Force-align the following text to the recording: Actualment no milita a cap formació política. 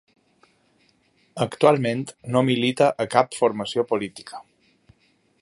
Actualment 1.45 2.01
no 2.37 2.43
milita 2.49 2.89
a 3.07 3.09
cap 3.17 3.39
formació 3.43 3.87
política. 3.93 4.43